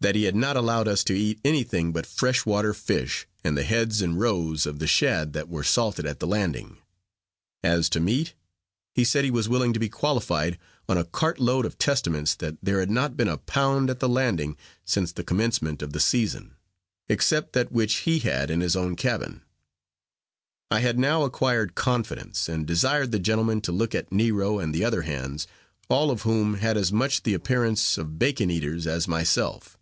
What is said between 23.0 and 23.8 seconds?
the gentlemen to